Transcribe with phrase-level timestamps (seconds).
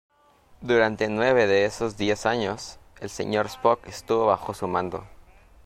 [0.61, 5.05] Durante nueve de esos diez años, el señor Spock estuvo bajo su mando.